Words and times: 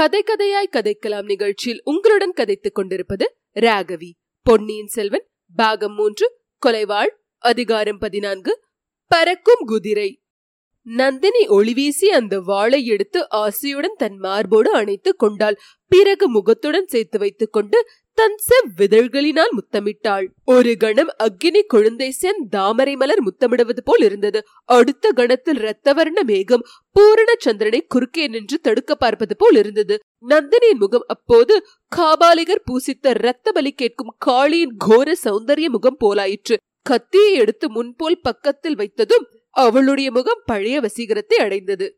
கதை 0.00 0.24
கதையாய் 0.26 0.74
கதைக்கலாம் 0.76 1.22
நிகழ்ச்சியில் 1.22 1.80
உங்களுடன் 1.84 2.32
கதைத்துக் 2.36 2.74
கொண்டிருப்பது 2.74 3.36
ராகவி. 3.60 4.10
பொன்னியின் 4.42 4.86
செல்வன் 4.86 5.26
பாகம் 5.56 5.94
மூன்று 5.94 6.40
கொலைவாள் 6.66 7.10
அதிகாரம் 7.38 7.98
பதினான்கு 7.98 8.64
பறக்கும் 9.06 9.66
குதிரை. 9.66 10.22
நந்தினி 10.82 11.46
ஒளிவீசி 11.48 12.04
அந்த 12.04 12.40
வாளை 12.40 12.86
எடுத்து 12.86 13.26
ஆசையுடன் 13.30 13.96
தன் 13.96 14.16
மார்போடு 14.16 14.72
அணைத்துக் 14.72 15.18
கொண்டாள். 15.18 15.58
பிறகு 15.86 16.28
முகத்துடன் 16.28 16.86
சேர்த்து 16.86 17.18
வைத்துக் 17.18 17.52
கொண்டு 17.52 17.88
தன் 18.20 18.38
செவ்விதழ்களினால் 18.46 19.52
முத்தமிட்டாள். 19.58 20.26
ஒரு 20.44 20.76
கணம் 20.76 21.10
அக்கினி 21.16 21.62
குழந்தை 21.62 22.08
சென் 22.10 22.40
தாமரை 22.48 22.96
மலர் 22.96 23.22
முத்தமிடுவது 23.22 23.82
போல் 23.84 24.00
இருந்தது. 24.00 24.40
அடுத்த 24.64 25.12
கணத்தில் 25.12 25.56
இரத்தவர்ண 25.56 26.22
மேகம் 26.22 26.64
பூரண 26.92 27.34
சந்திரனை 27.38 27.80
குறுக்கே 27.94 28.28
நின்று 28.28 28.60
தடுக்க 28.60 28.94
பார்ப்பது 28.94 29.36
போல் 29.36 29.56
இருந்தது. 29.56 29.96
நந்தினியின் 30.28 30.78
முகம் 30.78 31.06
அப்போது 31.06 31.56
காபாலிகர் 31.96 32.62
பூசித்த 32.64 33.14
இரத்த 33.14 33.52
பலி 33.52 33.72
கேட்கும் 33.72 34.12
காளியின் 34.26 34.76
கோர 34.78 35.14
சௌந்தரிய 35.24 35.68
முகம் 35.68 35.98
போலாயிற்று. 36.04 36.58
கத்தியை 36.82 37.32
எடுத்து 37.34 37.70
முன்போல் 37.70 38.20
பக்கத்தில் 38.20 38.76
வைத்ததும் 38.76 39.26
அவளுடைய 39.50 40.10
முகம் 40.10 40.44
பழைய 40.46 40.80
வசீகரத்தை 40.80 41.38
அடைந்தது. 41.38 41.88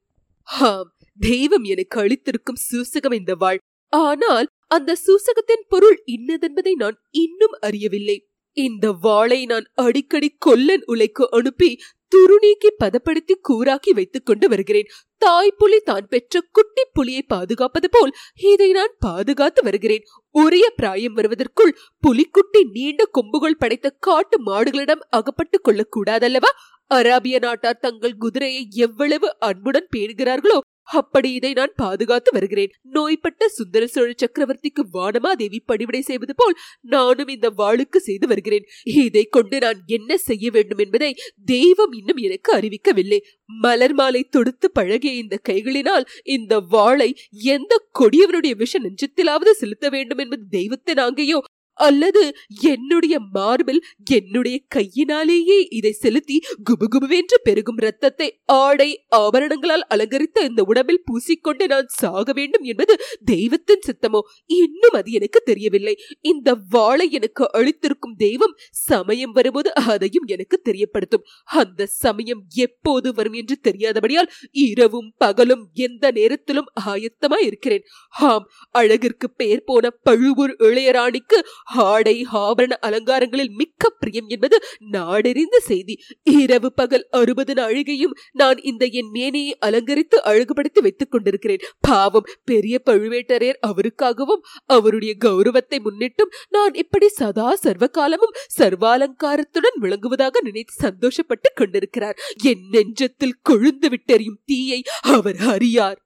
ஆம் 0.48 0.90
தெய்வம் 1.18 1.62
எனக்கு 1.62 1.98
அளித்திருக்கும் 2.00 2.62
சூசகம் 2.70 3.12
இந்த 3.12 3.34
வாழ். 3.34 3.60
ஆனால் 3.92 4.46
அந்த 4.74 4.96
சூசகத்தின் 5.04 5.64
பொருள் 5.68 5.96
இன்னதென்பதை 6.06 6.72
நான் 6.74 6.96
இன்னும் 7.10 7.54
அறியவில்லை. 7.60 8.16
இந்த 8.56 8.86
வாளை 9.04 9.38
நான் 9.46 9.66
அடிக்கடி 9.74 10.28
கொல்லன் 10.38 10.84
உலைக்கு 10.86 11.24
அனுப்பி 11.30 11.70
துருநீக்கி 12.12 12.70
பதப்படுத்தி 12.76 13.34
கூறாக்கி 13.48 13.92
வைத்துக் 13.94 14.26
கொண்டு 14.26 14.46
வருகிறேன். 14.48 14.88
தாய் 15.22 15.54
புலி 15.58 15.78
தான் 15.78 16.06
பெற்ற 16.08 16.40
குட்டி 16.52 16.82
புலியை 16.92 17.22
பாதுகாப்பது 17.22 17.88
போல் 17.90 18.12
இதை 18.50 18.68
நான் 18.72 18.94
பாதுகாத்து 18.98 19.62
வருகிறேன். 19.62 20.04
உரிய 20.34 20.66
பிராயம் 20.76 21.14
வருவதற்குள் 21.14 21.76
புலிக்குட்டி 22.02 22.62
நீண்ட 22.72 23.04
கொம்புகள் 23.12 23.56
படைத்த 23.56 23.96
காட்டு 24.00 24.38
மாடுகளிடம் 24.46 25.04
அகப்பட்டுக் 25.10 25.66
கொள்ளக்கூடாதல்லவா? 25.68 26.52
அராபிய 26.94 27.36
நாட்டார் 27.40 27.82
தங்கள் 27.86 28.20
குதிரையை 28.24 28.68
எவ்வளவு 28.86 29.28
அன்புடன் 29.38 29.88
பேணுகிறார்களோ 29.96 30.58
அப்படி 30.88 31.32
இதை 31.32 31.52
நான் 31.52 31.72
பாதுகாத்து 31.76 32.30
வருகிறேன். 32.32 32.72
நோய்பட்ட 32.82 33.48
சுந்தர 33.48 33.86
சோழ 33.86 34.08
சக்கரவர்த்திக்கு 34.14 34.82
வானமாதேவி 34.92 35.58
பணிவிடை 35.66 36.00
செய்வது 36.00 36.34
போல் 36.36 36.56
நானும் 36.80 37.28
இந்த 37.28 37.48
வாளுக்கு 37.58 37.96
செய்து 37.96 38.26
வருகிறேன். 38.26 38.66
இதை 39.04 39.24
கொண்டு 39.30 39.58
நான் 39.58 39.80
என்ன 39.86 40.16
செய்ய 40.18 40.50
வேண்டும் 40.50 40.78
என்பதை 40.78 41.10
தெய்வம் 41.44 41.92
இன்னும் 41.92 42.16
எனக்கு 42.16 42.50
அறிவிக்கவில்லை. 42.56 43.20
மலர் 43.60 43.92
மாலை 43.92 44.22
தொடுத்து 44.30 44.70
பழகிய 44.70 45.12
இந்த 45.14 45.38
கைகளினால் 45.48 46.04
இந்த 46.22 46.60
வாளை 46.74 47.10
எந்த 47.54 47.72
கொடியவனுடைய 48.00 48.54
விஷ 48.56 48.78
நெஞ்சத்திலாவது 48.78 49.52
செலுத்த 49.52 49.88
வேண்டும் 49.88 50.18
என்பது 50.18 50.44
தெய்வத்தின் 50.50 50.98
ஆங்கையோ 50.98 51.38
அல்லது 51.78 52.22
என்னுடைய 52.62 53.14
மார்பில் 53.32 53.80
என்னுடைய 54.10 54.56
கையினாலேயே 54.68 55.58
இதை 55.70 55.92
செலுத்தி 55.94 56.36
குபுகுபுவென்று 56.64 57.38
பெருகும் 57.42 57.76
ரத்தத்தை 57.76 58.28
ஆடை 58.58 58.88
ஆபரணங்களால் 59.16 59.84
அலங்கரித்த 59.88 60.44
இந்த 60.44 60.62
உடம்பில் 60.64 61.02
பூசிக்கொண்டு 61.04 61.66
நான் 61.66 61.88
சாக 61.92 62.32
வேண்டும் 62.32 62.62
என்பது 62.62 62.94
தெய்வத்தின் 63.24 63.84
சித்தமோ? 63.86 64.20
இன்னும் 64.46 64.92
அது 64.92 65.10
எனக்கு 65.12 65.40
தெரியவில்லை. 65.44 65.94
இந்த 66.22 66.48
வாளை 66.70 67.06
எனக்கு 67.10 67.44
அளித்திருக்கும் 67.52 68.16
தெய்வம் 68.16 68.54
சமயம் 68.86 69.32
வரும்போது 69.32 69.70
அதையும் 69.86 70.26
எனக்கு 70.26 70.56
தெரியப்படுத்தும். 70.64 71.26
அந்த 71.54 71.86
சமயம் 71.96 72.42
எப்போது 72.56 73.08
வரும் 73.14 73.32
என்று 73.32 73.56
தெரியாதபடியால் 73.62 74.30
இரவும் 74.64 75.10
பகலும் 75.16 75.64
எந்த 75.80 76.04
நேரத்திலும் 76.10 76.70
ஆயத்தமாய் 76.86 77.46
இருக்கிறேன் 77.46 77.84
ஆம் 78.28 78.46
அழகிற்கு 78.74 79.26
பெயர் 79.32 79.64
போன 79.64 79.90
பழுவூர் 80.02 80.54
இளையராணிக்கு 80.60 81.38
ஆடை 81.64 82.26
ஆபரண 82.32 82.72
அலங்காரங்களில் 82.80 83.50
மிக்க 83.50 83.90
பிரியம் 83.90 84.28
என்பது 84.28 84.62
நாடெறிந்த 84.92 85.56
செய்தி. 85.58 85.98
இரவு 86.22 86.72
பகல் 86.72 87.06
அறுபது 87.10 87.52
நாழிகையும் 87.52 88.14
நான் 88.32 88.56
இந்த 88.56 88.86
என் 88.86 89.10
மேனையை 89.10 89.56
அலங்கரித்து 89.60 90.22
அழகுபடுத்தி 90.24 90.80
வைத்துக் 90.80 91.10
கொண்டிருக்கிறேன். 91.10 91.58
பாவம் 91.80 92.28
பெரிய 92.44 92.82
பழுவேட்டரையர் 92.90 93.62
அவருக்காகவும் 93.66 94.42
அவருடைய 94.66 95.14
கௌரவத்தை 95.18 95.78
முன்னிட்டும் 95.78 96.32
நான் 96.48 96.74
இப்படி 96.74 97.08
சதா 97.08 97.54
சர்வ 97.54 97.86
காலமும் 97.86 98.34
சர்வாலங்காரத்துடன் 98.58 99.78
விளங்குவதாக 99.80 100.40
நினைத்து 100.40 100.74
சந்தோஷப்பட்டு 100.88 101.50
கொண்டிருக்கிறார். 101.54 102.18
என் 102.42 102.64
நெஞ்சத்தில் 102.72 103.38
கொழுந்து 103.50 103.94
விட்டெறியும் 103.94 104.40
தீயை 104.44 104.82
அவர் 105.00 105.36
அறியார். 105.36 106.00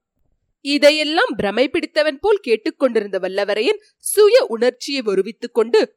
இதையெல்லாம் 0.65 1.33
பிரமை 1.35 1.69
பிடித்தவன் 1.69 2.19
போல் 2.19 2.39
கேட்டுக்கொண்டிருந்த 2.39 3.19
வல்லவரையன் 3.19 3.81
சுய 3.97 4.45
உணர்ச்சியை 4.47 5.01
வருவித்துக் 5.01 5.53
கொண்டு 5.53 5.95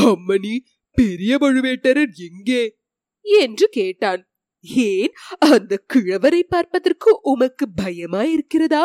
அம்மணி 0.00 0.58
பெரிய 0.92 1.36
பழுவேட்டரர் 1.36 2.12
எங்கே? 2.14 2.78
என்று 3.20 3.68
கேட்டான். 3.68 4.32
ஏன் 4.60 5.12
அந்த 5.38 5.84
கிழவரை 5.94 6.42
பார்ப்பதற்கு 6.42 7.20
உமக்கு 7.22 7.66
பயமாயிருக்கிறதா? 7.82 8.84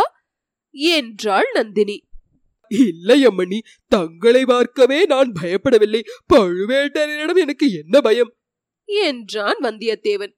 என்றாள் 0.70 1.50
நந்தினி. 1.54 2.08
இல்லை 2.68 3.28
அம்மணி 3.28 3.60
தங்களை 3.88 4.46
பார்க்கவே 4.46 5.06
நான் 5.06 5.34
பயப்படவில்லை. 5.42 6.02
பழுவேட்டரிடம் 6.34 7.38
எனக்கு 7.38 7.74
என்ன 7.74 8.02
பயம்? 8.02 8.36
என்றான் 8.84 9.60
வந்தியத்தேவன். 9.62 10.34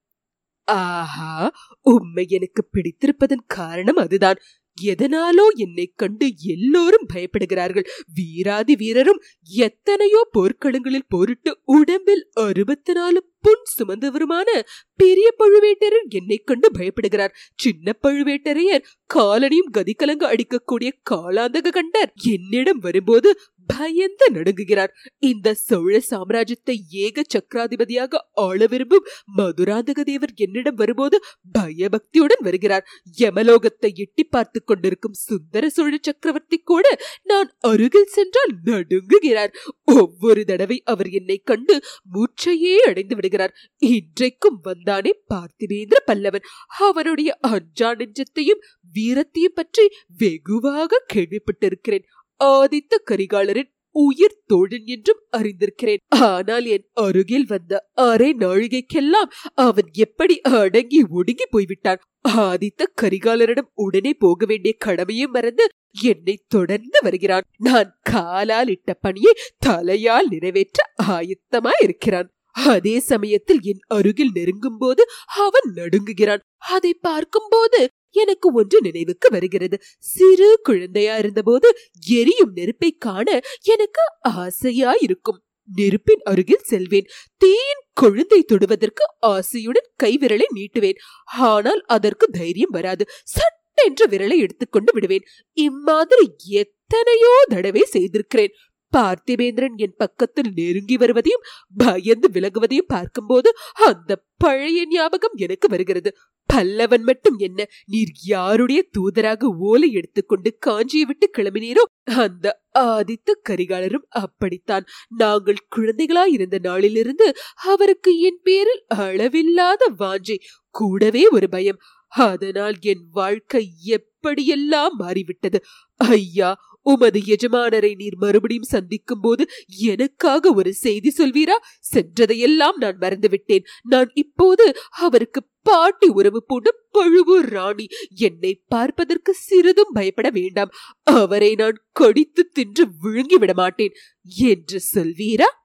ஆஹா 0.64 1.52
உண்மை 1.82 2.26
எனக்கு 2.30 2.70
பிடித்திருப்பதன் 2.74 3.46
காரணம் 3.48 3.96
அதுதான். 3.96 4.36
எதனாலோ 4.84 5.46
என்னை 5.56 5.92
கண்டு 5.96 6.32
எல்லோரும் 6.38 7.08
பயப்படுகிறார்கள். 7.14 7.86
வீராதி 8.14 8.76
வீரரும் 8.76 9.22
எத்தனையோ 9.50 10.30
போர்க்களங்களில் 10.38 11.10
போரிட்டு 11.10 11.58
உடம்பில் 11.66 12.30
அறுபத்தி 12.34 12.94
நாலு 12.94 13.28
புண் 13.42 13.66
சுமந்தவருமான 13.78 14.62
பெரிய 14.96 15.36
பழுவேட்டரர் 15.40 16.08
என்னை 16.10 16.38
கண்டு 16.38 16.72
பயப்படுகிறார். 16.78 17.34
சின்ன 17.56 17.96
பழுவேட்டரையர் 18.08 18.86
காலனியும் 19.14 19.72
கதிகலங்க 19.74 20.26
அடிக்கக்கூடிய 20.26 20.90
காலாந்தக 21.10 21.68
கண்டர் 21.70 22.12
என்னிடம் 22.32 22.80
வரும்போது 22.80 23.40
பயந்து 23.70 24.26
நடுங்குகிறார். 24.34 24.92
இந்த 25.30 25.54
சோழ 25.54 25.94
சாம்ராஜ்யத்தை 26.10 26.76
ஏக 27.06 27.24
சக்கராதிபதியாக 27.34 28.22
ஆள 28.46 28.66
விரும்பும் 28.66 29.08
மதுராந்தக 29.38 30.04
தேவர் 30.04 30.34
என்னிடம் 30.36 30.76
வரும்போது 30.76 31.20
பயபக்தியுடன் 31.52 32.44
வருகிறார். 32.44 32.86
யமலோகத்தை 33.20 33.92
எட்டி 33.96 34.24
பார்த்து 34.24 34.64
கொண்டிருக்கும் 34.64 35.20
சுந்தர 35.26 35.70
சோழ 35.70 35.94
சக்கரவர்த்தி 36.02 36.58
கூட 36.64 36.86
நான் 37.24 37.50
அருகில் 37.60 38.14
சென்றால் 38.18 38.54
நடுங்குகிறார். 38.66 39.54
ஒவ்வொரு 39.84 40.44
தடவை 40.46 40.78
அவர் 40.86 41.10
என்னை 41.12 41.38
கண்டு 41.44 41.76
மூச்சையே 42.14 42.76
அடைந்து 42.90 43.16
விடுகிறார். 43.16 43.56
இன்றைக்கும் 43.78 44.60
வந்தானே 44.64 45.14
பார்த்திபேந்திர 45.34 46.00
பல்லவன். 46.12 46.48
அவனுடைய 46.88 47.30
அஞ்சா 47.40 47.90
நெஞ்சத்தையும் 47.94 48.64
வீரத்தையும் 48.96 49.56
பற்றி 49.56 49.86
வெகுவாக 50.18 51.04
கேள்விப்பட்டிருக்கிறேன். 51.14 52.06
ஆதித்த 52.44 52.96
கரிகாலரின் 53.12 53.70
உயிர் 53.92 54.42
தோழன் 54.46 54.86
என்றும் 54.86 55.22
அறிந்திருக்கிறேன். 55.38 56.02
ஆனால் 56.10 56.66
என் 56.66 56.86
அருகில் 56.94 57.46
வந்த 57.46 57.90
அரை 57.94 58.36
நாழிகைக்கெல்லாம் 58.40 59.32
அவன் 59.54 59.90
எப்படி 59.94 60.42
அடங்கி 60.42 61.04
ஒடுங்கி 61.10 61.46
போய்விட்டான்? 61.50 62.02
ஆதித்த 62.28 62.88
கரிகாலரிடம் 63.02 63.70
உடனே 63.74 64.14
போக 64.14 64.46
வேண்டிய 64.46 64.76
கடமையும் 64.78 65.32
மறந்து 65.32 65.68
என்னை 66.02 66.44
தொடர்ந்து 66.48 67.00
வருகிறான். 67.02 67.46
நான் 67.58 68.00
காலால் 68.02 68.68
இட்ட 68.68 68.94
பணியை 68.94 69.34
தலையால் 69.66 70.28
நிறைவேற்ற 70.30 70.84
ஆயத்தமாயிருக்கிறான். 71.04 72.30
அதே 72.56 73.00
சமயத்தில் 73.00 73.62
என் 73.62 73.84
அருகில் 73.88 74.34
நெருங்கும் 74.34 74.78
போது 74.78 75.04
அவன் 75.28 75.70
நடுங்குகிறான். 75.76 76.44
அதை 76.58 76.94
பார்க்கும்போது 76.94 77.80
எனக்கு 78.10 78.54
ஒன்று 78.54 78.82
நினைவுக்கு 78.82 79.28
வருகிறது. 79.32 79.78
சிறு 79.98 80.60
குழந்தையா 80.64 81.18
இருந்தபோது 81.18 81.70
எரியும் 82.08 82.52
நெருப்பை 82.54 82.92
காண 82.98 83.28
எனக்கு 83.62 84.06
ஆசையா 84.22 84.94
இருக்கும் 85.00 85.40
நெருப்பின் 85.70 86.24
அருகில் 86.24 86.68
செல்வேன். 86.68 87.08
தீயின் 87.38 87.84
கொழுந்தை 88.02 88.40
தொடுவதற்கு 88.44 89.06
ஆசையுடன் 89.28 89.90
கைவிரலை 90.04 90.48
நீட்டுவேன். 90.56 91.00
ஆனால் 91.26 91.82
அதற்கு 91.86 92.28
தைரியம் 92.30 92.70
வராது. 92.70 93.06
சட்டென்ற 93.36 94.04
விரலை 94.10 94.38
எடுத்துக்கொண்டு 94.38 94.94
விடுவேன். 94.94 95.26
இம்மாதிரி 95.58 96.26
எத்தனையோ 96.48 97.34
தடவை 97.50 97.84
செய்திருக்கிறேன். 97.84 98.54
பார்த்திபேந்திரன் 98.94 99.76
என் 99.76 99.98
பக்கத்தில் 99.98 100.52
நெருங்கி 100.56 100.96
வருவதையும் 100.98 101.46
பயந்து 101.78 102.28
விலகுவதையும் 102.34 102.92
பார்க்கும்போது 102.96 103.50
அந்த 103.86 104.18
பழைய 104.38 104.80
ஞாபகம் 104.88 105.36
எனக்கு 105.36 105.68
வருகிறது. 105.68 106.10
பல்லவன் 106.50 107.04
மட்டும் 107.04 107.38
என்ன 107.38 107.66
நீர் 107.86 108.14
யாருடைய 108.26 108.80
தூதராக 108.98 109.52
ஓலை 109.70 109.90
எடுத்துக்கொண்டு 109.92 110.50
காஞ்சியை 110.66 111.06
விட்டு 111.06 111.28
கிளம்பினீரோ 111.38 111.84
அந்த 112.18 112.46
ஆதித்த 112.80 113.36
கரிகாலரும் 113.50 114.06
அப்படித்தான். 114.24 114.86
நாங்கள் 115.18 115.66
குழந்தைகளாய் 115.76 116.34
இருந்த 116.38 116.60
நாளிலிருந்து 116.62 117.28
அவருக்கு 117.66 118.14
என் 118.20 118.42
பேரில் 118.44 118.84
அளவில்லாத 119.06 119.92
வாஞ்சை 120.00 120.38
கூடவே 120.76 121.24
ஒரு 121.28 121.50
பயம். 121.50 121.82
அதனால் 122.08 122.78
என் 122.82 123.04
வாழ்க்கை 123.12 123.64
எப்படியெல்லாம் 123.98 124.96
மாறிவிட்டது? 124.98 125.60
ஐயா 125.96 126.50
உமது 126.82 127.20
எஜமானரை 127.20 127.96
நீர் 127.96 128.16
மறுபடியும் 128.16 128.64
சந்திக்கும் 128.64 129.20
போது 129.22 129.48
எனக்காக 129.80 130.54
ஒரு 130.54 130.74
செய்தி 130.74 131.14
சொல்வீரா? 131.18 131.58
சென்றதையெல்லாம் 131.94 132.76
நான் 132.76 132.98
மறந்துவிட்டேன். 132.98 133.64
நான் 133.84 134.12
இப்போது 134.14 134.76
அவருக்கு 134.90 135.48
பாட்டி 135.62 136.08
உறவு 136.08 136.44
பூண்ட 136.46 136.76
பழுவூர் 136.92 137.46
ராணி. 137.46 137.88
என்னை 138.16 138.64
பார்ப்பதற்கு 138.68 139.34
சிறிதும் 139.34 139.92
பயப்பட 139.94 140.30
வேண்டாம். 140.30 140.70
அவரை 141.04 141.56
நான் 141.56 141.84
கடித்து 141.92 142.50
தின்று 142.50 142.88
விழுங்கி 143.00 143.38
விட 143.38 143.54
மாட்டேன். 143.54 143.92
என்று 144.38 144.82
சொல்வீரா? 144.96 145.58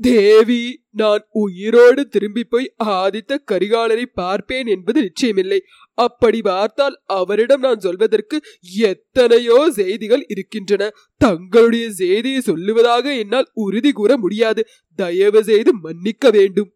தேவி 0.00 0.62
நான் 0.90 1.22
உயிரோடு 1.30 2.02
திரும்பி 2.08 2.44
போய் 2.44 2.66
ஆதித்த 2.84 3.38
கரிகாலரை 3.50 4.06
பார்ப்பேன் 4.14 4.66
என்பது 4.66 4.98
நிச்சயமில்லை. 5.00 5.60
அப்படி 5.98 6.42
பார்த்தால் 6.42 6.96
அவரிடம் 7.04 7.60
நான் 7.60 7.78
சொல்வதற்கு 7.78 8.38
எத்தனையோ 8.88 9.70
செய்திகள் 9.70 10.24
இருக்கின்றன. 10.28 10.90
தங்களுடைய 11.16 11.90
செய்தியை 11.92 12.42
சொல்லுவதாக 12.46 13.04
என்னால் 13.18 13.50
உறுதி 13.54 13.92
கூற 13.92 14.16
முடியாது. 14.16 14.64
தயவு 14.98 15.42
செய்து 15.44 15.72
மன்னிக்க 15.74 16.30
வேண்டும். 16.30 16.70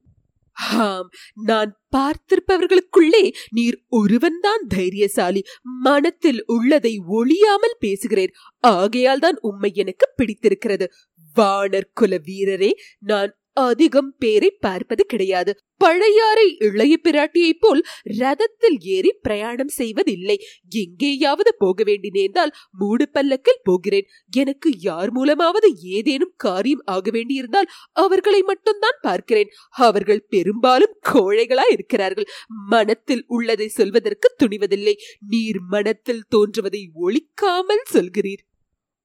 ஆம் 0.57 1.09
நான் 1.45 1.71
பார்த்திருப்பவர்களுக்குள்ளே 1.97 3.23
நீர் 3.51 3.77
ஒருவன்தான் 3.89 4.63
தைரியசாலி. 4.69 5.43
மனத்தில் 5.83 6.41
உள்ளதை 6.47 6.93
ஒளியாமல் 7.09 7.77
பேசுகிறேன். 7.79 8.33
ஆகையால் 8.61 9.19
தான் 9.19 9.39
உம்மை 9.41 9.71
எனக்கு 9.75 10.07
பிடித்திருக்கிறது. 10.17 10.89
வானர் 11.37 11.91
குல 11.95 12.21
வீரரே 12.27 12.71
நான் 12.99 13.39
அதிகம் 13.53 14.15
பேரை 14.19 14.51
பார்ப்பது 14.51 15.05
கிடையாது. 15.05 15.61
பழையாறை 15.77 16.57
இளைய 16.59 16.99
பிராட்டியைப் 17.05 17.61
போல் 17.61 17.83
ரதத்தில் 18.19 18.77
ஏறி 18.81 19.13
பிரயாணம் 19.13 19.69
செய்வதில்லை. 19.69 20.37
எங்கேயாவது 20.69 21.55
போக 21.59 21.85
வேண்டி 21.85 22.09
நேர்ந்தால் 22.11 22.53
மூடு 22.79 23.09
பல்லக்கில் 23.09 23.63
போகிறேன். 23.63 24.07
எனக்கு 24.37 24.71
யார் 24.79 25.13
மூலமாவது 25.13 25.71
ஏதேனும் 25.83 26.35
காரியம் 26.37 26.83
ஆக 26.85 27.11
வேண்டியிருந்தால் 27.11 27.67
அவர்களை 27.93 28.43
மட்டும்தான் 28.43 28.99
பார்க்கிறேன். 29.01 29.49
அவர்கள் 29.69 30.27
பெரும்பாலும் 30.29 30.99
கோழைகளா 31.13 31.67
இருக்கிறார்கள். 31.71 32.27
மனத்தில் 32.69 33.25
உள்ளதை 33.27 33.69
சொல்வதற்கு 33.69 34.35
துணிவதில்லை. 34.43 34.95
நீர் 35.29 35.61
மனத்தில் 35.69 36.27
தோன்றுவதை 36.29 36.91
ஒழிக்காமல் 37.01 37.87
சொல்கிறீர். 37.93 38.45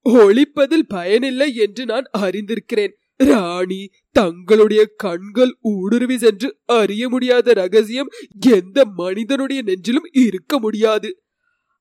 ஒழிப்பதில் 0.04 0.88
பயனில்லை 0.88 1.54
என்று 1.54 1.84
நான் 1.84 2.04
அறிந்திருக்கிறேன். 2.18 2.92
ராணி 3.16 3.90
தங்களுடைய 4.12 4.86
கண்கள் 4.96 5.56
ஊடுருவி 5.60 6.18
சென்று 6.18 6.56
அறிய 6.66 7.08
முடியாத 7.08 7.52
ரகசியம் 7.52 8.08
எந்த 8.46 8.84
மனிதனுடைய 8.84 9.62
நெஞ்சிலும் 9.62 10.08
இருக்க 10.12 10.58
முடியாது. 10.58 11.21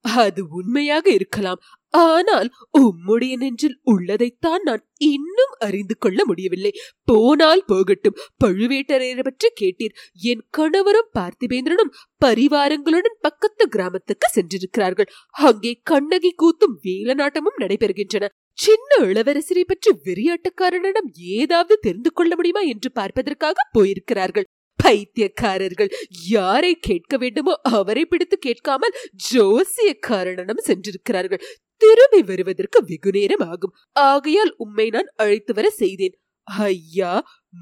அது 0.05 0.47
உண்மையாக 0.47 1.11
இருக்கலாம். 1.11 1.59
ஆனால் 1.93 2.49
உம்முடைய 2.79 3.33
நெஞ்சில் 3.37 3.79
உள்ளதைத்தான் 3.91 4.63
நான் 4.63 4.83
இன்னும் 4.97 5.53
அறிந்து 5.59 5.97
கொள்ள 5.97 6.25
முடியவில்லை. 6.25 6.71
போனால் 7.03 7.63
போகட்டும். 7.65 8.17
பழுவேட்டரையரை 8.43 9.23
பற்றி 9.23 9.49
கேட்டீர். 9.61 9.95
என் 10.21 10.43
கணவரும் 10.49 11.11
பார்த்திபேந்திரனும் 11.13 11.93
பரிவாரங்களுடன் 12.25 13.17
பக்கத்து 13.19 13.67
கிராமத்துக்கு 13.67 14.29
சென்றிருக்கிறார்கள். 14.31 15.09
அங்கே 15.29 15.73
கண்ணகி 15.83 16.31
கூத்தும் 16.43 16.77
வேலநாட்டமும் 16.83 17.59
நடைபெறுகின்றன. 17.59 18.27
சின்ன 18.57 18.97
இளவரசரை 19.05 19.63
பற்றி 19.65 19.91
வெறியாட்டக்காரனிடம் 20.03 21.11
ஏதாவது 21.13 21.77
தெரிந்து 21.79 22.11
கொள்ள 22.13 22.35
முடியுமா 22.35 22.59
என்று 22.59 22.91
பார்ப்பதற்காக 22.91 23.67
போயிருக்கிறார்கள். 23.79 24.47
பைத்தியக்காரர்கள். 24.83 25.91
யாரை 26.27 26.73
கேட்க 26.79 27.17
வேண்டுமோ 27.17 27.53
அவரை 27.61 28.05
பிடித்து 28.05 28.37
கேட்காமல் 28.37 28.97
ஜோசியக்காரனிடம் 29.33 30.65
சென்றிருக்கிறார்கள். 30.67 31.43
திரும்பி 31.81 32.21
வருவதற்கு 32.21 32.79
வெகு 32.85 33.11
நேரம் 33.11 33.45
ஆகும். 33.49 33.75
ஆகையால் 33.91 34.53
உம்மை 34.57 34.89
நான் 34.89 35.09
அழைத்து 35.15 35.53
வர 35.53 35.69
செய்தேன். 35.69 36.15
ஐயா 36.43 37.13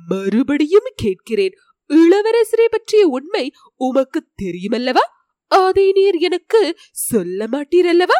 மறுபடியும் 0.07 0.89
கேட்கிறேன். 0.95 1.55
இளவரசரை 1.89 2.67
பற்றிய 2.69 3.07
உண்மை 3.07 3.51
உமக்கு 3.75 4.19
தெரியுமல்லவா? 4.43 5.05
அதை 5.51 5.91
நீர் 5.91 6.17
எனக்கு 6.17 6.61
சொல்ல 6.91 7.47
மாட்டீரல்லவா? 7.51 8.17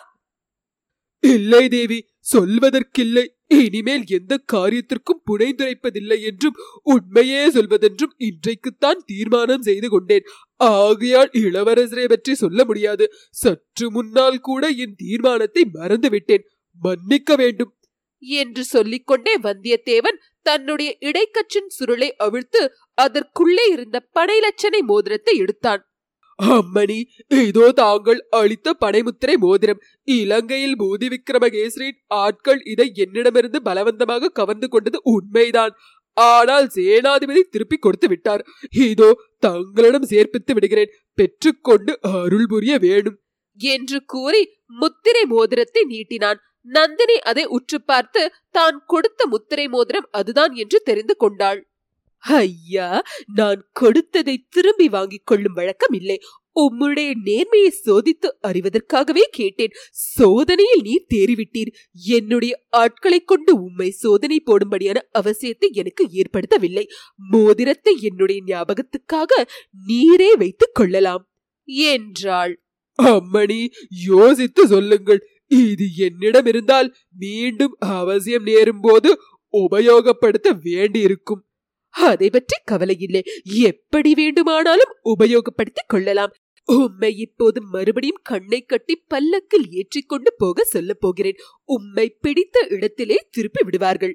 இல்லை 1.24 1.68
தேவி 1.68 2.00
சொல்வதற்கில்லை. 2.34 3.26
இனிமேல் 3.48 4.04
எந்த 4.08 4.44
காரியத்திற்கும் 4.54 5.24
புனைந்துரைப்பதில்லை 5.31 6.22
என்றும் 6.22 6.56
உண்மையே 6.84 7.50
சொல்வதென்றும் 7.50 8.14
இன்றைக்குத்தான் 8.18 9.00
தீர்மானம் 9.06 9.62
செய்து 9.62 9.90
கொண்டேன். 9.90 10.24
ஆகையால் 10.56 11.30
இளவரசரை 11.34 12.06
பற்றி 12.10 12.36
சொல்ல 12.36 12.66
முடியாது. 12.66 13.12
சற்று 13.30 13.92
முன்னால் 13.92 14.40
கூட 14.40 14.68
என் 14.68 14.96
தீர்மானத்தை 14.96 15.66
மறந்துவிட்டேன். 15.74 16.46
மன்னிக்க 16.80 17.36
வேண்டும். 17.36 17.74
என்று 18.18 18.64
சொல்லிக்கொண்டே 18.64 19.38
வந்தியத்தேவன் 19.38 20.18
தன்னுடைய 20.42 20.98
இடைக்கச்சின் 21.00 21.70
சுருளை 21.80 22.10
அவிழ்த்து 22.12 22.74
அதற்குள்ளே 22.94 23.70
இருந்த 23.70 24.10
படைலட்சணை 24.20 24.81
மோதிரத்தை 24.81 25.38
எடுத்தான். 25.38 25.89
அம்மணி 26.40 26.98
இதோ 27.46 27.66
தாங்கள் 27.80 28.20
அளித்த 28.40 28.74
பனைமுத்திரை 28.84 29.36
மோதிரம். 29.46 29.82
இலங்கையில் 30.18 30.78
பூதி 30.82 31.08
விக்ரமகேசரின் 31.14 32.00
ஆட்கள் 32.24 32.62
இதை 32.74 32.88
என்னிடமிருந்து 33.06 33.60
பலவந்தமாக 33.62 34.32
கவர்ந்து 34.40 34.68
கொண்டது 34.68 35.00
உண்மைதான். 35.14 35.74
ஆனால் 36.18 36.68
சேனாதிபதி 36.78 37.42
திருப்பி 37.54 37.78
கொடுத்து 37.78 38.08
விட்டார். 38.08 38.44
இதோ 38.88 39.10
தங்களிடம் 39.40 40.10
சேர்ப்பித்து 40.14 40.54
விடுகிறேன். 40.54 40.94
பெற்றுக்கொண்டு 41.18 41.94
அருள் 42.14 42.50
புரிய 42.54 42.74
வேணும். 42.78 43.18
என்று 43.60 44.00
கூறி 44.06 44.42
முத்திரை 44.82 45.24
மோதிரத்தை 45.34 45.82
நீட்டினான். 45.94 46.40
நந்தினி 46.68 47.16
அதை 47.30 47.44
உற்று 47.58 47.78
பார்த்து 47.82 48.22
தான் 48.58 48.78
கொடுத்த 48.86 49.28
முத்திரை 49.34 49.66
மோதிரம் 49.76 50.08
அதுதான் 50.12 50.54
என்று 50.54 50.80
தெரிந்து 50.84 51.16
கொண்டாள். 51.16 51.60
ஐயா 52.19 53.04
நான் 53.33 53.69
கொடுத்ததை 53.71 54.45
திரும்பி 54.50 54.89
வாங்கிக் 54.89 55.25
கொள்ளும் 55.25 55.54
வழக்கம் 55.54 55.94
இல்லை. 55.94 56.19
உம்முடைய 56.56 57.12
நேர்மையை 57.25 57.71
சோதித்து 57.86 58.30
அறிவதற்காகவே 58.48 59.21
கேட்டேன். 59.31 59.71
சோதனையில் 59.89 60.81
நீ 60.81 61.06
தேறிவிட்டீர். 61.13 61.71
என்னுடைய 61.92 62.66
ஆட்களை 62.69 63.23
கொண்டு 63.23 63.64
உம்மை 63.64 63.90
சோதனை 63.90 64.44
போடும்படியான 64.45 64.97
அவசியத்தை 65.19 65.71
எனக்கு 65.71 66.09
ஏற்படுத்தவில்லை. 66.14 66.85
மோதிரத்தை 67.16 67.97
என்னுடைய 68.02 68.44
ஞாபகத்துக்காக 68.45 69.45
நீரே 69.88 70.31
வைத்துக் 70.38 70.76
கொள்ளலாம். 70.76 71.30
என்றாள். 71.64 72.64
அம்மணி 73.04 73.69
யோசித்து 74.06 74.68
சொல்லுங்கள். 74.68 75.28
இது 75.47 75.85
என்னிடம் 75.95 76.45
இருந்தால் 76.45 76.95
மீண்டும் 77.18 77.76
அவசியம் 77.80 78.44
நேரும் 78.44 78.80
போது 78.81 79.19
உபயோகப்படுத்த 79.54 80.59
வேண்டியிருக்கும். 80.64 81.44
அதை 81.94 82.30
பற்றி 82.30 82.58
கவலை 82.64 82.96
இல்லை. 83.00 83.22
எப்படி 83.64 84.14
வேண்டுமானாலும் 84.14 84.94
உபயோகப்படுத்திக் 85.06 85.88
கொள்ளலாம். 85.88 86.34
உம்மை 86.69 87.12
இப்போது 87.18 87.60
மறுபடியும் 87.64 88.24
கண்ணை 88.24 88.60
கட்டி 88.62 88.96
பல்லக்கில் 89.08 89.68
ஏற்றிக்கொண்டு 89.72 90.31
போக 90.38 90.64
சொல்லப் 90.64 91.02
போகிறேன். 91.02 91.40
உம்மை 91.66 92.06
பிடித்த 92.22 92.66
இடத்திலே 92.69 93.18
திருப்பி 93.31 93.64
விடுவார்கள். 93.64 94.14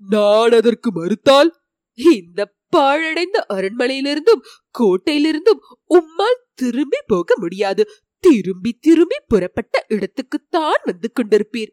நான் 0.00 0.52
அதற்கு 0.52 0.92
மறுத்தால்? 0.92 1.50
இந்த 1.98 2.40
பாழடைந்த 2.68 3.38
அரண்மனையிலிருந்தும் 3.48 4.42
கோட்டையிலிருந்தும் 4.78 5.62
உம்மால் 5.88 6.42
திரும்பி 6.54 7.00
போக 7.06 7.34
முடியாது. 7.38 7.82
திரும்பி 8.24 8.72
திரும்பி 8.80 9.18
புறப்பட்ட 9.28 9.84
இடத்துக்குத்தான் 9.88 10.82
வந்து 10.84 11.08
கொண்டிருப்பீர். 11.12 11.72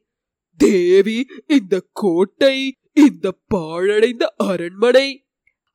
தேவி 0.59 1.17
இந்த 1.47 1.75
கோட்டை 1.91 2.55
இந்த 2.97 3.27
பாழடைந்த 3.47 4.23
அரண்மனை! 4.49 5.07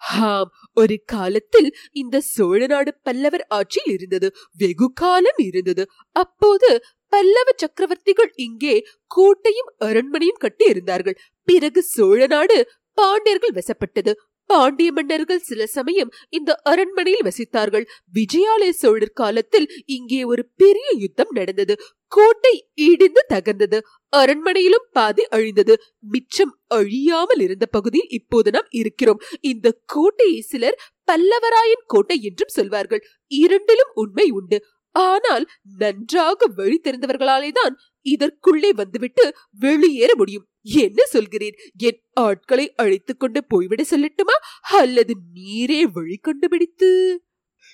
ஆம் 0.03 0.51
ஒரு 0.73 0.97
காலத்தில் 1.05 1.69
இந்த 1.93 2.17
சோழ 2.35 2.61
நாடு 2.67 2.91
பல்லவர் 3.03 3.45
ஆட்சியில் 3.49 3.93
இருந்தது 3.97 4.29
வெகு 4.57 4.89
காலம் 4.95 5.41
இருந்தது. 5.49 5.85
அப்போது 6.17 6.71
பல்லவ 7.13 7.49
சக்கரவர்த்திகள் 7.63 8.31
இங்கே 8.47 8.75
கோட்டையும் 9.11 9.71
அரண்மனையும் 9.81 10.41
கட்டி 10.41 10.67
இருந்தார்கள் 10.69 11.21
பிறகு 11.49 11.83
சோழ 11.95 12.21
நாடு 12.27 12.59
பாண்டியர்கள் 12.99 13.57
வசப்பட்டது. 13.59 14.13
பாண்டிய 14.51 14.91
மன்னர்கள் 14.93 15.41
சில 15.41 15.63
சமயம் 15.67 16.11
இந்த 16.29 16.51
அரண்மனையில் 16.63 17.27
வசித்தார்கள். 17.27 17.85
விஜயாலய 18.15 18.73
சோழர் 18.83 19.19
காலத்தில் 19.21 19.67
இங்கே 19.97 20.21
ஒரு 20.25 20.43
பெரிய 20.57 20.89
யுத்தம் 21.01 21.33
நடந்தது. 21.33 21.75
கோட்டை 22.09 22.69
இடிந்து 22.75 23.27
தகர்ந்தது. 23.29 23.81
அரண்மனையிலும் 24.17 24.89
பாதி 24.93 25.27
அழிந்தது. 25.29 25.81
மிச்சம் 26.01 26.59
அழியாமல் 26.67 27.41
இருந்த 27.41 27.67
பகுதியில் 27.67 28.09
இப்போது 28.11 28.51
நாம் 28.51 28.67
இருக்கிறோம். 28.71 29.21
இந்த 29.41 29.79
கோட்டையை 29.87 30.41
சிலர் 30.41 30.81
பல்லவராயன் 31.13 31.87
கோட்டை 31.87 32.23
என்றும் 32.23 32.49
சொல்வார்கள். 32.49 33.05
இரண்டிலும் 33.27 33.91
உண்மை 33.95 34.31
உண்டு. 34.31 34.65
ஆனால் 34.93 35.49
நன்றாக 35.79 36.47
வழி 36.57 36.81
தெரிந்தவர்களாலே 36.85 37.51
தான் 37.53 37.77
இதற்குள்ளே 38.03 38.71
வந்துவிட்டு 38.71 39.35
வெளியேற 39.51 40.17
முடியும். 40.17 40.47
என்ன 40.63 41.05
சொல்கிறேன் 41.05 41.55
என் 41.79 42.03
ஆட்களை 42.13 42.75
அழைத்துக் 42.75 43.21
கொண்டு 43.21 43.45
போய்விட 43.45 43.85
சொல்லட்டுமா? 43.91 44.37
அல்லது 44.61 45.15
நீரே 45.35 45.83
வழி 45.93 46.17
கண்டுபிடித்து? 46.17 47.23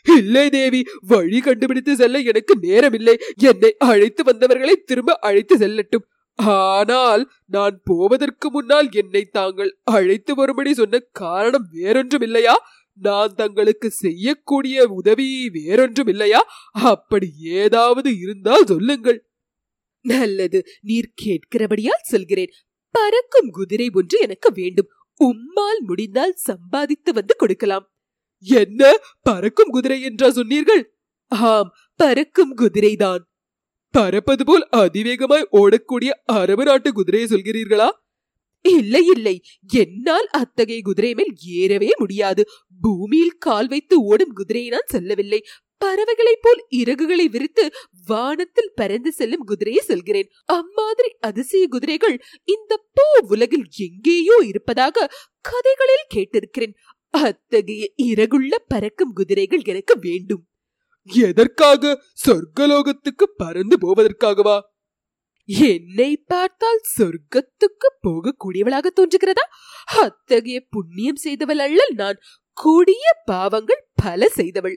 இல்லை 0.05 0.51
தேவி 0.51 0.85
வழி 1.01 1.41
கண்டுபிடித்து 1.41 1.97
செல்ல 1.97 2.19
எனக்கு 2.19 2.55
நேரமில்லை. 2.63 3.15
என்னை 3.37 3.75
அழைத்து 3.79 4.25
வந்தவர்களை 4.25 4.75
திரும்ப 4.75 5.19
அழைத்து 5.21 5.57
செல்லட்டும். 5.57 6.07
ஆனால் 6.37 7.31
நான் 7.47 7.81
போவதற்கு 7.85 8.51
முன்னால் 8.51 8.89
என்னை 8.93 9.25
தாங்கள் 9.25 9.79
அழைத்து 9.83 10.35
வரும்படி 10.35 10.75
சொன்ன 10.75 10.99
காரணம் 10.99 11.67
வேறொன்றும் 11.73 12.21
இல்லையா 12.21 12.55
நான் 12.93 13.35
தங்களுக்கு 13.35 13.91
செய்யக்கூடிய 13.91 14.87
உதவி 14.87 15.49
வேறொன்றும் 15.53 16.07
இல்லையா 16.07 16.41
அப்படி 16.73 17.29
ஏதாவது 17.43 18.19
இருந்தால் 18.19 18.65
சொல்லுங்கள். 18.65 19.25
நல்லது 20.01 20.65
நீர் 20.83 21.15
கேட்கிறபடியால் 21.25 22.03
சொல்கிறேன். 22.03 22.53
பறக்கும் 22.91 23.51
குதிரை 23.51 23.91
ஒன்று 23.93 24.21
எனக்கு 24.21 24.53
வேண்டும். 24.53 24.91
உம்மால் 25.21 25.83
முடிந்தால் 25.87 26.33
சம்பாதித்து 26.33 27.13
வந்து 27.13 27.37
கொடுக்கலாம். 27.37 27.94
என்ன? 28.45 28.97
பறக்கும் 29.23 29.69
குதிரை 29.69 30.03
என்றா 30.03 30.31
சொன்னீர்கள்? 30.31 30.95
ஆம் 31.29 31.73
பறக்கும் 31.97 32.57
குதிரைதான். 32.57 33.23
பறப்பது 33.91 34.45
போல் 34.45 34.69
அதிவேகமாய் 34.77 35.47
ஓடக்கூடிய 35.53 36.11
அரபு 36.25 36.65
நாட்டு 36.65 36.93
குதிரையை 36.93 37.31
சொல்கிறீர்களா? 37.31 37.91
இல்லை 38.63 39.07
இல்லை. 39.07 39.43
என்னால் 39.73 40.27
அத்தகைய 40.27 40.81
குதிரை 40.83 41.15
மேல் 41.15 41.35
ஏறவே 41.47 41.91
முடியாது. 41.99 42.45
பூமியில் 42.81 43.37
கால் 43.39 43.69
வைத்து 43.69 44.03
ஓடும் 44.03 44.33
குதிரையை 44.33 44.71
நான் 44.71 44.81
சொல்லவில்லை. 44.87 45.45
பறவைகளைப் 45.85 46.43
போல் 46.43 46.67
இறகுகளை 46.71 47.25
விரித்து 47.25 47.71
வானத்தில் 48.07 48.73
பறந்து 48.75 49.13
செல்லும் 49.13 49.45
குதிரையை 49.45 49.83
சொல்கிறேன். 49.83 50.29
அம்மாதிரி 50.45 51.17
அதிசய 51.21 51.67
குதிரைகள் 51.69 52.23
இந்த 52.45 52.85
பூ 52.93 53.27
உலகில் 53.29 53.65
எங்கேயோ 53.77 54.43
இருப்பதாக 54.47 55.13
கதைகளில் 55.41 56.11
கேட்டிருக்கிறேன். 56.15 56.75
அத்தகைய 57.23 57.85
இறகுள்ள 58.03 58.55
பறக்கும் 58.69 59.13
குதிரைகள் 59.13 59.65
எனக்கு 59.65 59.95
வேண்டும். 60.01 60.45
எதற்காக 61.11 62.03
சொர்க்கலோகத்துக்கு 62.27 63.27
பறந்து 63.37 63.77
போவதற்காகவா? 63.83 64.57
என்னை 65.47 66.17
பார்த்தால் 66.17 66.81
சொர்க்கத்துக்கு 66.97 67.89
போகக்கூடியவளாக 68.03 68.93
தோன்றுகிறதா? 69.01 69.45
அத்தகைய 69.85 70.59
புண்ணியம் 70.71 71.17
செய்தவள் 71.17 71.59
அல்ல 71.59 71.87
நான் 71.95 72.21
கொடிய 72.53 73.05
பாவங்கள் 73.25 73.83
பல 73.95 74.29
செய்தவள். 74.29 74.77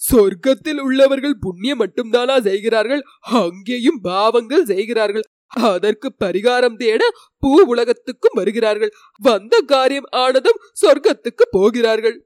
சொர்க்கத்தில் 0.00 0.80
உள்ளவர்கள் 0.80 1.36
புண்ணியம் 1.40 1.80
மட்டும்தானா 1.80 2.40
செய்கிறார்கள்? 2.40 3.02
அங்கேயும் 3.20 4.00
பாவங்கள் 4.00 4.64
செய்கிறார்கள். 4.64 5.26
அதற்கு 5.46 6.08
பரிகாரம் 6.24 6.76
தேட 6.76 7.02
பூ 7.38 7.50
உலகத்துக்கும் 7.64 8.32
வருகிறார்கள். 8.32 8.92
வந்த 9.20 9.60
காரியம் 9.66 10.08
ஆனதும் 10.10 10.60
சொர்க்கத்துக்கு 10.82 11.46
போகிறார்கள். 11.50 12.16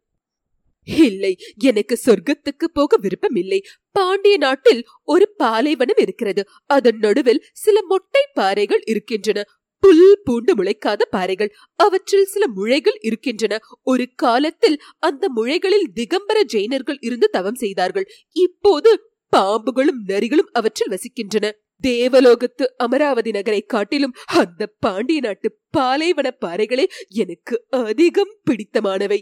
இல்லை 0.89 1.31
எனக்கு 1.59 1.95
சொர்க்கத்துக்கு 2.07 2.67
போக 2.73 2.97
விருப்பம் 2.97 3.35
இல்லை 3.35 3.61
பாண்டிய 3.93 4.37
நாட்டில் 4.37 4.83
ஒரு 5.05 5.27
பாலைவனம் 5.37 5.97
இருக்கிறது. 5.97 6.43
அதன் 6.67 6.99
நடுவில் 6.99 7.45
சில 7.53 7.77
மொட்டை 7.83 8.23
பாறைகள் 8.33 8.83
இருக்கின்றன. 8.85 9.43
புல் 9.85 10.21
பூண்டு 10.25 10.55
முளைக்காத 10.55 11.01
பாறைகள். 11.11 11.53
அவற்றில் 11.77 12.25
சில 12.25 12.47
முளைகள் 12.57 12.99
இருக்கின்றன. 13.01 13.59
ஒரு 13.83 14.09
காலத்தில் 14.15 14.81
அந்த 14.99 15.29
முளைகளில் 15.37 15.91
திகம்பர 15.95 16.41
ஜெயினர்கள் 16.53 16.97
இருந்து 17.01 17.29
தவம் 17.29 17.55
செய்தார்கள். 17.55 18.07
இப்போது 18.33 19.01
பாம்புகளும் 19.37 20.03
நரிகளும் 20.07 20.49
அவற்றில் 20.53 20.89
வசிக்கின்றன. 20.89 21.51
தேவலோகத்து 21.87 22.65
அமராவதி 22.77 23.31
நகரை 23.31 23.61
காட்டிலும் 23.61 24.15
அந்த 24.25 24.75
பாண்டிய 24.81 25.21
நாட்டு 25.21 25.61
பாலைவன 25.71 26.37
பாறைகளே 26.45 26.85
எனக்கு 27.09 27.65
அதிகம் 27.69 28.37
பிடித்தமானவை. 28.51 29.19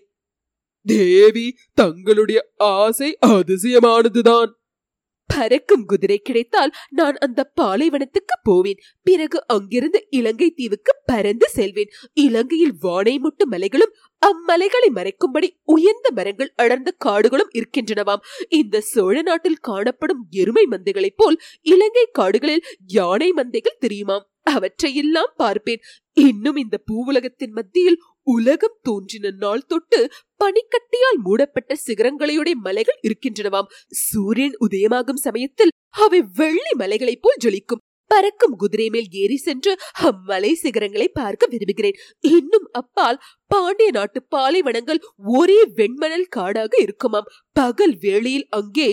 தேவி 0.85 1.57
தங்களுடைய 1.75 2.51
ஆசை 2.57 3.19
அதிசயமானதுதான். 3.27 4.51
பறக்கும் 5.27 5.85
குதிரை 5.85 6.19
கிடைத்தால் 6.19 6.73
நான் 6.91 7.15
அந்த 7.15 7.53
பாலைவனத்துக்கு 7.61 8.37
போவேன். 8.43 8.79
பிறகு 9.03 9.43
அங்கிருந்து 9.47 10.07
இலங்கை 10.11 10.51
தீவுக்கு 10.51 10.97
பறந்து 11.05 11.49
செல்வேன். 11.49 11.91
இலங்கையில் 12.13 12.75
வானை 12.81 13.19
முட்டு 13.19 13.45
மலைகளும் 13.51 13.95
அம்மலைகளை 14.19 14.91
மறைக்கும்படி 14.95 15.49
உயர்ந்த 15.63 16.11
மரங்கள் 16.11 16.53
அடர்ந்த 16.57 16.91
காடுகளும் 16.99 17.51
இருக்கின்றனவாம். 17.55 18.23
இந்த 18.49 18.81
சோழ 18.81 19.23
நாட்டில் 19.23 19.63
காணப்படும் 19.63 20.27
எருமை 20.31 20.67
மந்தைகளைப் 20.71 21.17
போல் 21.17 21.41
இலங்கை 21.63 22.09
காடுகளில் 22.13 22.65
யானை 22.87 23.33
மந்தைகள் 23.37 23.81
தெரியுமாம்? 23.81 24.31
அவற்றையெல்லாம் 24.43 25.33
பார்ப்பேன். 25.37 25.81
இன்னும் 26.13 26.57
இந்த 26.57 26.81
பூவுலகத்தின் 26.93 27.51
மத்தியில் 27.51 28.03
உலகம் 28.27 28.79
தோன்றின 28.83 29.31
நாள் 29.39 29.67
தொட்டு 29.67 30.01
பனிக்கட்டியால் 30.41 31.21
மூடப்பட்ட 31.23 31.77
சிகரங்களையுடைய 31.87 32.57
மலைகள் 32.67 33.01
இருக்கின்றனவாம். 33.03 33.71
சூரியன் 33.89 34.59
உதயமாகும் 34.67 35.25
சமயத்தில் 35.27 35.75
அவை 36.05 36.21
வெள்ளி 36.35 36.75
மலைகளைப் 36.79 37.23
போல் 37.23 37.43
ஜொலிக்கும். 37.45 37.83
பறக்கும் 38.11 38.57
குதிரை 38.57 38.87
மேல் 38.91 39.07
ஏறி 39.11 39.37
சென்று 39.37 39.73
அம்மலை 40.03 40.51
சிகரங்களை 40.63 41.07
பார்க்க 41.13 41.47
விரும்புகிறேன். 41.47 41.99
இன்னும் 42.21 42.67
அப்பால் 42.71 43.19
பாண்டிய 43.47 43.91
நாட்டு 43.91 44.21
பாலைவனங்கள் 44.35 45.01
ஒரே 45.39 45.59
வெண்மணல் 45.77 46.27
காடாக 46.29 46.73
இருக்குமாம். 46.83 47.31
பகல் 47.53 47.95
வேளையில் 47.99 48.47
அங்கே 48.51 48.89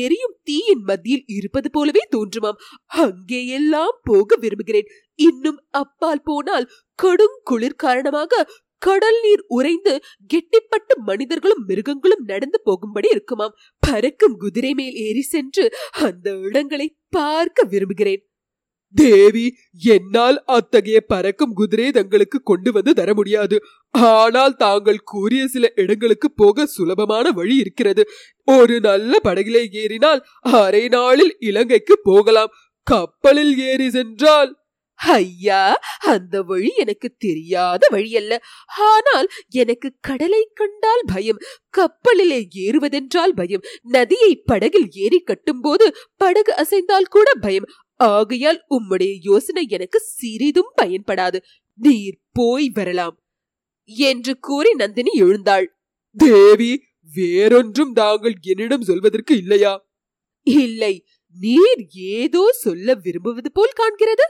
எரியும் 0.00 0.36
தீயின் 0.42 0.84
மத்தியில் 0.84 1.26
இருப்பது 1.26 1.70
போலவே 1.70 2.02
தோன்றுமாம். 2.16 2.60
அங்கே 2.86 3.40
எல்லாம் 3.58 3.98
போக 4.02 4.36
விரும்புகிறேன். 4.36 4.90
இன்னும் 5.18 5.60
அப்பால் 5.70 6.24
போனால் 6.24 6.70
கடும் 6.98 7.36
குளிர் 7.44 7.80
காரணமாக 7.84 8.42
கடல் 8.82 9.20
நீர் 9.22 9.42
உறைந்து 9.48 9.92
கெட்டிப்பட்டு 10.34 10.94
மனிதர்களும் 11.04 11.62
மிருகங்களும் 11.66 12.24
நடந்து 12.24 12.58
போகும்படி 12.64 13.08
இருக்குமாம். 13.10 13.56
பறக்கும் 13.82 14.36
குதிரை 14.36 14.74
மேல் 14.74 14.96
ஏறி 15.06 15.24
சென்று 15.34 15.64
அந்த 16.06 16.28
இடங்களை 16.48 16.88
பார்க்க 17.08 17.66
விரும்புகிறேன். 17.70 18.22
தேவி 18.94 19.44
என்னால் 19.82 20.38
அத்தகைய 20.46 20.98
பறக்கும் 21.12 21.52
குதிரை 21.52 21.86
தங்களுக்கு 21.90 22.38
கொண்டு 22.42 22.70
வந்து 22.72 22.92
தர 22.94 23.10
முடியாது. 23.14 23.56
ஆனால் 23.90 24.54
தாங்கள் 24.54 25.00
கூறிய 25.04 25.42
சில 25.46 25.70
இடங்களுக்கு 25.74 26.28
போக 26.32 26.66
சுலபமான 26.66 27.30
வழி 27.30 27.56
இருக்கிறது. 27.56 28.04
ஒரு 28.48 28.76
நல்ல 28.80 29.12
படகிலே 29.24 29.62
ஏறினால் 29.82 30.20
அரை 30.40 30.84
நாளில் 30.88 31.34
இலங்கைக்கு 31.40 31.96
போகலாம். 32.02 32.52
கப்பலில் 32.86 33.54
ஏறி 33.70 33.88
சென்றால் 33.90 34.50
ஐயா 35.10 35.74
அந்த 35.98 36.42
வழி 36.42 36.70
எனக்கு 36.76 37.14
தெரியாத 37.18 37.88
வழியல்ல. 37.92 38.38
ஆனால் 38.66 39.28
எனக்கு 39.48 39.94
கடலை 40.00 40.48
கண்டால் 40.54 41.04
பயம் 41.14 41.40
கப்பலிலே 41.78 42.48
ஏறுவதென்றால் 42.54 43.34
பயம் 43.34 43.62
நதியை 43.82 44.36
படகில் 44.36 44.88
ஏறி 44.92 45.24
கட்டும்போது 45.24 45.94
படகு 46.16 46.54
அசைந்தால் 46.54 47.10
கூட 47.10 47.34
பயம். 47.34 47.64
ஆகையால் 47.96 48.64
உம்முடைய 48.70 49.18
யோசனை 49.20 49.66
எனக்கு 49.68 50.00
சிறிதும் 50.00 50.72
பயன்படாது. 50.82 51.38
நீர் 51.74 52.18
போய் 52.32 52.70
வரலாம் 52.74 53.16
என்று 53.86 54.38
கூறி 54.38 54.72
நந்தினி 54.72 55.12
எழுந்தாள். 55.14 55.76
தேவி 56.16 56.82
வேறொன்றும் 57.16 57.92
தாங்கள் 57.92 58.34
என்னிடம் 58.40 58.82
சொல்வதற்கு 58.82 59.36
இல்லையா? 59.36 59.90
இல்லை 60.42 61.04
நீர் 61.36 61.88
ஏதோ 61.92 62.52
சொல்ல 62.52 62.94
விரும்புவது 62.94 63.52
போல் 63.52 63.78
காண்கிறது. 63.80 64.26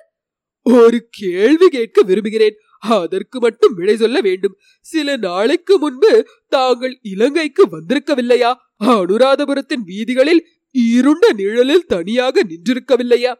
ஒரு 0.63 1.07
கேள்வி 1.11 1.69
கேட்க 1.69 2.03
விரும்புகிறேன். 2.03 2.55
அதற்கு 2.79 3.41
மட்டும் 3.41 3.75
விடை 3.75 3.97
சொல்ல 3.97 4.21
வேண்டும். 4.21 4.57
சில 4.81 5.17
நாளைக்கு 5.17 5.79
முன்பு 5.79 6.29
தாங்கள் 6.49 6.99
இலங்கைக்கு 7.03 7.67
வந்திருக்கவில்லையா? 7.67 8.55
அனுராதபுரத்தின் 8.85 9.85
வீதிகளில் 9.85 10.47
இருண்ட 10.71 11.33
நிழலில் 11.33 11.87
தனியாக 11.87 12.43
நின்றிருக்கவில்லையா? 12.43 13.35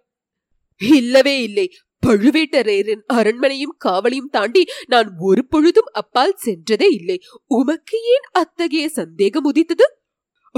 இல்லவே 0.77 1.43
இல்லை. 1.43 1.73
பழுவேட்டரையரின் 2.07 3.03
அரண்மனையும் 3.13 3.77
காவலையும் 3.85 4.31
தாண்டி 4.31 4.67
நான் 4.87 5.13
ஒரு 5.19 5.47
பொழுதும் 5.47 5.91
அப்பால் 5.93 6.39
சென்றதே 6.45 6.91
இல்லை. 6.91 7.21
உமக்கு 7.47 7.99
ஏன் 7.99 8.27
அத்தகைய 8.33 8.89
சந்தேகம் 8.89 9.45
உதித்தது? 9.45 9.85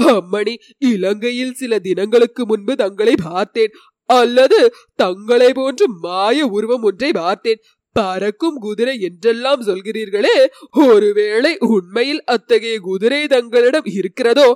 அம்மணி 0.01 0.55
இலங்கையில் 0.77 1.53
சில 1.53 1.79
தினங்களுக்கு 1.79 2.45
முன்பு 2.45 2.75
தங்களை 2.75 3.15
பார்த்தேன். 3.23 3.71
அல்லது 4.09 4.59
தங்களை 4.95 5.49
போன்று 5.53 5.87
மாய 6.05 6.47
உருவம் 6.57 6.85
ஒன்றை 6.89 7.09
பார்த்தேன். 7.13 7.63
பறக்கும் 7.95 8.55
குதிரை 8.63 8.93
என்றெல்லாம் 9.07 9.61
சொல்கிறீர்களே 9.67 10.33
ஒருவேளை 10.85 11.51
உண்மையில் 11.67 12.19
அத்தகைய 12.33 12.77
குதிரை 12.87 13.19
தங்களிடம் 13.33 13.87
இருக்கிறதோ 13.97 14.47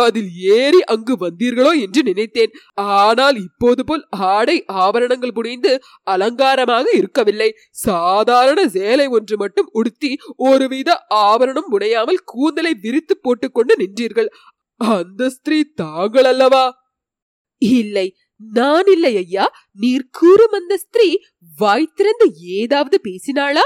அதில் 0.00 0.30
ஏறி 0.56 0.80
அங்கு 0.94 1.14
வந்தீர்களோ 1.20 1.72
என்று 1.84 2.00
நினைத்தேன். 2.08 2.52
ஆனால் 2.96 3.36
இப்போது 3.44 3.84
போல் 3.90 4.02
ஆடை 4.32 4.56
ஆபரணங்கள் 4.84 5.36
புனைந்து 5.38 5.72
அலங்காரமாக 6.14 6.86
இருக்கவில்லை. 6.96 7.50
சாதாரண 7.86 8.64
சேலை 8.68 9.06
ஒன்று 9.18 9.38
மட்டும் 9.42 9.70
உடுத்தி 9.72 10.10
ஒருவித 10.50 10.98
ஆபரணம் 11.26 11.70
புனையாமல் 11.74 12.20
கூந்தலை 12.24 12.72
விரித்து 12.86 13.16
போட்டுக்கொண்டு 13.18 13.76
நின்றீர்கள். 13.82 14.30
அந்த 14.80 15.30
ஸ்திரீ 15.36 15.60
தாங்கள் 15.82 16.30
அல்லவா? 16.32 16.64
இல்லை 17.62 18.06
நான் 18.40 18.86
இல்லை 18.86 19.16
ஐயா. 19.16 19.52
நீர் 19.72 20.08
கூறும் 20.10 20.52
அந்த 20.52 20.76
ஸ்திரீ 20.76 21.18
வாய் 21.58 21.94
திறந்து 21.94 22.34
ஏதாவது 22.34 23.00
பேசினாளா? 23.04 23.64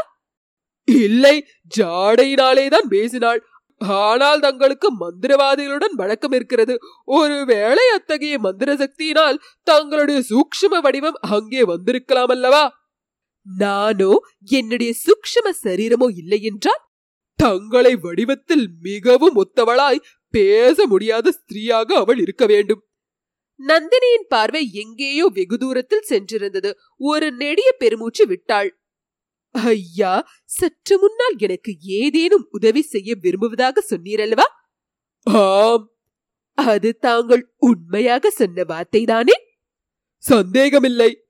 இல்லை. 0.85 1.47
ஜாடையினாலேதான் 1.77 2.89
பேசினாள். 2.89 3.47
ஆனால் 3.79 4.41
தங்களுக்கு 4.41 4.89
மந்திரவாதிகளுடன் 4.95 5.95
வழக்கம் 5.95 6.33
இருக்கிறது. 6.33 6.79
ஒருவேளை 7.05 7.89
அத்தகைய 7.93 8.39
மந்திர 8.39 8.75
சக்தியினால் 8.75 9.41
தங்களுடைய 9.63 10.23
சூக்ஷ்ம 10.31 10.81
வடிவம் 10.81 11.15
அங்கே 11.21 11.63
வந்திருக்கலாம் 11.63 12.27
அல்லவா? 12.27 12.65
நானோ 13.59 14.13
என்னுடைய 14.41 14.93
சூக்ஷ்ம 15.07 15.51
சரீரமோ 15.63 16.17
இல்லை 16.17 16.43
என்றால்? 16.43 16.83
தங்களை 17.37 17.97
வடிவத்தில் 17.97 18.69
மிகவும் 18.81 19.37
ஒத்தவளாய் 19.37 20.05
பேச 20.29 20.87
முடியாத 20.87 21.33
ஸ்திரீயாக 21.33 21.97
அவள் 21.97 22.19
இருக்க 22.19 22.47
வேண்டும். 22.47 22.83
நந்தினியின் 23.63 24.27
பார்வை 24.29 24.73
எங்கேயோ 24.73 25.27
வெகு 25.27 25.59
தூரத்தில் 25.59 26.05
சென்றிருந்தது. 26.09 26.73
ஒரு 26.97 27.33
நெடிய 27.33 27.73
பெருமூச்சு 27.73 28.27
விட்டாள். 28.27 28.81
ஐயா 29.51 30.29
சற்று 30.45 30.99
முன்னால் 30.99 31.35
எனக்கு 31.39 31.77
ஏதேனும் 31.81 32.49
உதவி 32.51 32.83
செய்ய 32.83 33.15
விரும்புவதாக 33.21 33.85
சொன்னீரல்லவா? 33.91 34.49
ஆம். 35.23 35.91
அது 36.53 36.99
தாங்கள் 36.99 37.55
உண்மையாக 37.57 38.31
சொன்ன 38.31 38.63
வார்த்தைதானே? 38.63 39.37
சந்தேகமில்லை. 40.17 41.24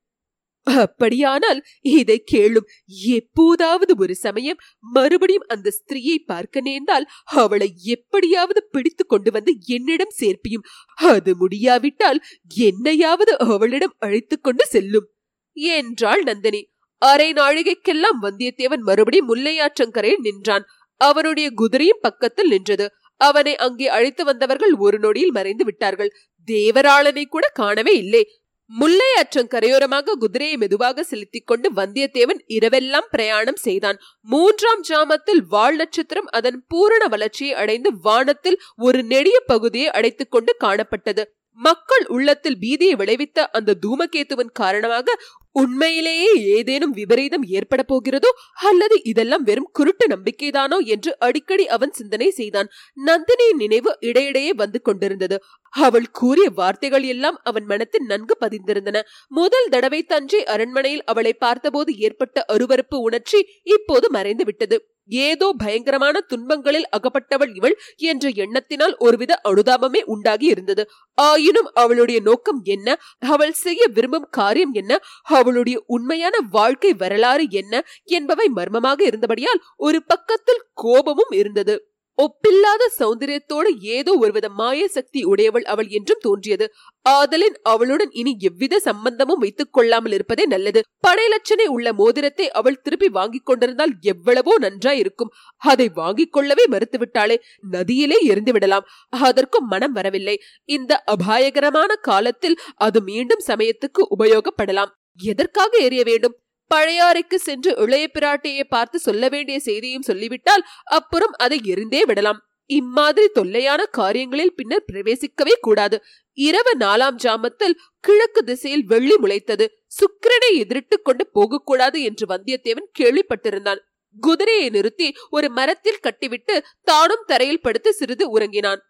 அப்படியானால் 0.65 1.65
இதை 1.81 2.25
கேளும் 2.33 2.67
எப்போதாவது 2.87 3.95
ஒரு 3.99 4.15
சமயம் 4.15 4.57
மறுபடியும் 4.81 5.45
அந்த 5.49 5.71
ஸ்திரீயை 5.71 6.17
பார்க்க 6.27 6.61
நேர்ந்தால் 6.61 7.07
அவளை 7.25 7.75
எப்படியாவது 7.83 8.69
பிடித்து 8.71 9.07
கொண்டு 9.07 9.31
வந்து 9.31 9.57
என்னிடம் 9.67 10.15
சேர்ப்பியும். 10.21 10.65
அது 10.95 11.37
முடியாவிட்டால் 11.37 12.21
என்னையாவது 12.57 13.33
அவளிடம் 13.37 13.95
அழைத்துக் 13.99 14.43
கொண்டு 14.43 14.67
செல்லும். 14.67 15.09
என்றாள் 15.53 16.23
நந்தினி. 16.23 16.73
அரை 16.99 17.33
நாழிகைக்கெல்லாம் 17.33 18.19
வந்தியத்தேவன் 18.23 18.81
மறுபடியும் 18.81 19.35
முல்லையாற்றங்கரையில் 19.35 20.21
நின்றான். 20.21 20.65
அவனுடைய 20.97 21.51
குதிரையும் 21.57 22.01
பக்கத்தில் 22.01 22.49
நின்றது. 22.49 22.91
அவனை 23.17 23.57
அங்கே 23.57 23.89
அழைத்து 23.89 24.25
வந்தவர்கள் 24.25 24.75
ஒரு 24.75 24.99
நொடியில் 24.99 25.33
மறைந்து 25.33 25.65
விட்டார்கள். 25.65 26.11
தேவராளனை 26.47 27.25
கூட 27.25 27.51
காணவே 27.53 27.97
இல்லை. 27.97 28.31
முல்லை 28.67 29.13
அற்றம் 29.17 29.49
கரையோரமாக 29.49 30.13
குதிரையை 30.13 30.57
மெதுவாக 30.57 31.03
செலுத்திக் 31.03 31.47
கொண்டு 31.47 31.73
வந்தியத்தேவன் 31.73 32.41
இரவெல்லாம் 32.49 33.09
பிரயாணம் 33.11 33.57
செய்தான். 33.57 33.99
மூன்றாம் 34.21 34.83
ஜாமத்தில் 34.89 35.43
வால் 35.49 35.77
நட்சத்திரம் 35.77 36.27
அதன் 36.27 36.65
பூரண 36.69 37.09
வளர்ச்சியை 37.09 37.55
அடைந்து 37.55 37.99
வானத்தில் 38.01 38.61
ஒரு 38.77 39.03
நெடிய 39.03 39.41
பகுதியை 39.47 39.91
அடைத்துக் 39.91 40.31
கொண்டு 40.31 40.57
காணப்பட்டது. 40.65 41.25
மக்கள் 41.59 42.07
உள்ளத்தில் 42.07 42.59
பீதியை 42.61 42.97
விளைவித்த 42.97 43.47
அந்த 43.53 43.77
தூமகேத்துவின் 43.87 44.53
காரணமாக 44.53 45.17
உண்மையிலேயே 45.55 46.31
ஏதேனும் 46.57 46.91
விபரீதம் 46.91 47.45
ஏற்பட 47.49 47.83
போகிறதோ 47.83 48.31
அல்லது 48.63 48.97
இதெல்லாம் 49.05 49.43
வெறும் 49.43 49.69
குருட்டு 49.73 50.07
நம்பிக்கைதானோ 50.07 50.79
என்று 50.87 51.11
அடிக்கடி 51.19 51.67
அவன் 51.67 51.93
சிந்தனை 51.93 52.29
செய்தான். 52.31 52.69
நந்தினியின் 53.07 53.61
நினைவு 53.65 53.93
இடையிடையே 54.01 54.53
வந்து 54.53 54.81
கொண்டிருந்தது. 54.83 55.39
அவள் 55.75 56.09
கூறிய 56.13 56.49
வார்த்தைகள் 56.55 57.03
எல்லாம் 57.05 57.39
அவன் 57.43 57.65
மனத்தில் 57.65 58.07
நன்கு 58.07 58.37
பதிந்திருந்தன. 58.41 59.01
முதல் 59.29 59.69
தடவை 59.69 60.03
தஞ்சை 60.05 60.45
அரண்மனையில் 60.47 61.05
அவளை 61.05 61.33
பார்த்தபோது 61.35 61.93
ஏற்பட்ட 61.99 62.45
அருவறுப்பு 62.53 62.99
உணர்ச்சி 63.01 63.41
இப்போது 63.63 64.07
மறைந்து 64.11 64.45
விட்டது 64.45 64.79
ஏதோ 65.09 65.53
பயங்கரமான 65.59 66.21
துன்பங்களில் 66.29 66.89
அகப்பட்டவள் 66.97 67.55
இவள் 67.55 67.77
என்ற 67.97 68.29
எண்ணத்தினால் 68.29 68.97
ஒருவித 68.99 69.41
அனுதாபமே 69.49 70.03
உண்டாகி 70.05 70.47
இருந்தது. 70.47 70.91
ஆயினும் 71.15 71.71
அவளுடைய 71.75 72.21
நோக்கம் 72.21 72.61
என்ன? 72.65 72.99
அவள் 73.19 73.53
செய்ய 73.53 73.87
விரும்பும் 73.87 74.29
காரியம் 74.31 74.73
என்ன? 74.73 74.99
அவளுடைய 75.23 75.83
உண்மையான 75.87 76.39
வாழ்க்கை 76.51 76.93
வரலாறு 76.95 77.47
என்ன? 77.51 77.85
என்பவை 78.05 78.49
மர்மமாக 78.49 79.05
இருந்தபடியால் 79.05 79.63
ஒரு 79.77 80.03
பக்கத்தில் 80.05 80.65
கோபமும் 80.75 81.31
இருந்தது. 81.31 81.94
ஒப்பில்லாத 82.19 82.85
சௌந்தரியத்தோடு 82.99 83.71
ஏதோ 83.95 84.13
ஒருவித 84.19 84.47
மாய 84.59 84.81
சக்தி 84.89 85.21
உடையவள் 85.25 85.65
அவள் 85.73 85.89
என்றும் 85.89 86.21
தோன்றியது. 86.21 86.67
ஆதலின் 87.07 87.57
அவளுடன் 87.63 88.13
இனி 88.13 88.33
எவ்வித 88.41 88.79
சம்பந்தமும் 88.79 89.41
வைத்துக் 89.41 89.73
கொள்ளாமல் 89.73 90.15
இருப்பதே 90.17 90.45
நல்லது. 90.47 90.81
படையலட்சணை 91.07 91.67
உள்ள 91.67 91.89
மோதிரத்தை 91.93 92.47
அவள் 92.51 92.81
திருப்பி 92.83 93.09
வாங்கிக் 93.09 93.47
கொண்டிருந்தால் 93.47 93.95
எவ்வளவோ 94.05 94.55
நன்றாய் 94.59 94.99
இருக்கும் 94.99 95.33
அதை 95.63 95.89
வாங்கிக் 95.95 96.33
கொள்ளவே 96.33 96.67
மறுத்துவிட்டாளே 96.71 97.39
நதியிலே 97.71 98.21
எரிந்து 98.25 98.53
விடலாம் 98.53 98.89
அதற்கும் 99.23 99.67
மனம் 99.67 99.93
வரவில்லை. 99.93 100.37
இந்த 100.69 101.03
அபாயகரமான 101.07 101.91
காலத்தில் 102.11 102.59
அது 102.87 103.01
மீண்டும் 103.03 103.45
சமயத்துக்கு 103.47 104.03
உபயோகப்படலாம். 104.17 104.93
எதற்காக 105.21 105.73
எரிய 105.79 106.03
வேண்டும்? 106.05 106.35
பழையாறைக்கு 106.75 107.35
சென்று 107.35 107.77
இளைய 107.77 108.11
பிராட்டியை 108.15 108.65
பார்த்து 108.69 108.99
சொல்ல 108.99 109.29
வேண்டிய 109.29 109.61
செய்தியும் 109.61 110.03
சொல்லிவிட்டால் 110.03 110.65
அப்புறம் 110.85 111.33
அதை 111.37 111.61
எரிந்தே 111.65 112.03
விடலாம். 112.03 112.41
இம்மாதிரி 112.67 113.29
தொல்லையான 113.29 113.85
காரியங்களில் 113.87 114.55
பின்னர் 114.55 114.85
பிரவேசிக்கவே 114.93 115.55
கூடாது. 115.61 116.03
இரவு 116.33 116.73
நாலாம் 116.79 117.17
ஜாமத்தில் 117.23 117.75
கிழக்கு 118.01 118.45
திசையில் 118.45 118.85
வெள்ளி 118.85 119.15
முளைத்தது. 119.15 119.67
சுக்கிரனை 119.99 120.51
எதிரிட்டு 120.57 120.97
கொண்டு 121.03 121.27
போகக்கூடாது 121.27 122.03
என்று 122.03 122.27
வந்தியத்தேவன் 122.27 122.89
கேள்விப்பட்டிருந்தான். 122.99 123.79
குதிரையை 124.21 124.69
நிறுத்தி 124.69 125.15
ஒரு 125.31 125.51
மரத்தில் 125.51 126.01
கட்டிவிட்டு 126.01 126.65
தானும் 126.83 127.25
தரையில் 127.27 127.61
படுத்து 127.61 127.93
சிறிது 127.93 128.31
உறங்கினான். 128.31 128.83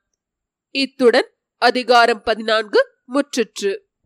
இத்துடன் 0.71 1.29
அதிகாரம் 1.63 2.23
பதினான்கு 2.23 2.81
முற்றுற்று. 3.07 3.73